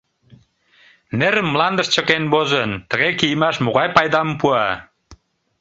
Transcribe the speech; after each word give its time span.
Нерым 1.19 1.47
мландыш 1.53 1.87
чыкен 1.93 2.23
возын 2.33 2.71
тыге 2.89 3.09
кийымаш 3.19 3.55
могай 3.65 3.87
пайдам 3.95 4.29
пуа! 4.39 4.67